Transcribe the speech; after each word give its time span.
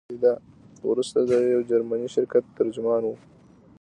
وروسته 0.89 1.19
د 1.29 1.31
یو 1.53 1.61
جرمني 1.69 2.07
شرکت 2.15 2.43
ترجمان 2.57 3.01
وو. 3.05 3.15